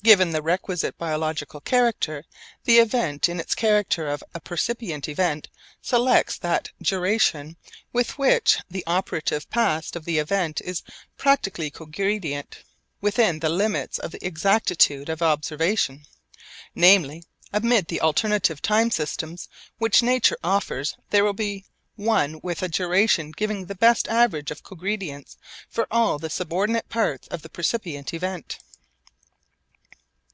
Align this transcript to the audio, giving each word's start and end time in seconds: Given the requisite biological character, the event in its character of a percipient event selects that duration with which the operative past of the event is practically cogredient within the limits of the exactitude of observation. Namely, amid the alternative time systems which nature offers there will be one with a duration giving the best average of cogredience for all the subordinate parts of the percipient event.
Given 0.00 0.30
the 0.30 0.42
requisite 0.42 0.96
biological 0.96 1.60
character, 1.60 2.24
the 2.62 2.78
event 2.78 3.28
in 3.28 3.40
its 3.40 3.56
character 3.56 4.06
of 4.06 4.22
a 4.32 4.38
percipient 4.38 5.08
event 5.08 5.48
selects 5.82 6.38
that 6.38 6.70
duration 6.80 7.56
with 7.92 8.16
which 8.16 8.58
the 8.70 8.84
operative 8.86 9.50
past 9.50 9.96
of 9.96 10.04
the 10.04 10.18
event 10.20 10.60
is 10.60 10.84
practically 11.16 11.68
cogredient 11.68 12.58
within 13.00 13.40
the 13.40 13.48
limits 13.48 13.98
of 13.98 14.12
the 14.12 14.24
exactitude 14.24 15.08
of 15.08 15.20
observation. 15.20 16.04
Namely, 16.76 17.24
amid 17.52 17.88
the 17.88 18.00
alternative 18.00 18.62
time 18.62 18.92
systems 18.92 19.48
which 19.78 20.00
nature 20.00 20.38
offers 20.44 20.94
there 21.10 21.24
will 21.24 21.32
be 21.32 21.66
one 21.96 22.38
with 22.40 22.62
a 22.62 22.68
duration 22.68 23.32
giving 23.32 23.66
the 23.66 23.74
best 23.74 24.06
average 24.06 24.52
of 24.52 24.62
cogredience 24.62 25.36
for 25.68 25.88
all 25.90 26.20
the 26.20 26.30
subordinate 26.30 26.88
parts 26.88 27.26
of 27.28 27.42
the 27.42 27.48
percipient 27.50 28.14
event. 28.14 28.60